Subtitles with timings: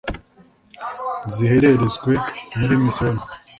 [1.33, 2.13] Zihererezwe
[2.65, 3.21] mu misiyoni